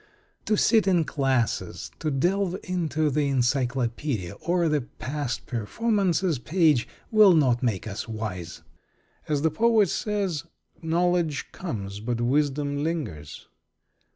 To 0.45 0.57
sit 0.57 0.87
in 0.87 1.03
classes, 1.03 1.91
to 1.99 2.09
delve 2.09 2.57
into 2.63 3.11
the 3.11 3.27
encyclopedia 3.27 4.33
or 4.41 4.67
the 4.67 4.81
past 4.81 5.45
performances 5.45 6.39
page, 6.39 6.87
will 7.11 7.33
not 7.35 7.61
make 7.61 7.87
us 7.87 8.07
wise. 8.07 8.63
As 9.27 9.43
the 9.43 9.51
poet 9.51 9.89
says, 9.89 10.45
"Knowledge 10.81 11.51
comes, 11.51 11.99
but 11.99 12.19
wisdom 12.19 12.83
lingers." 12.83 13.47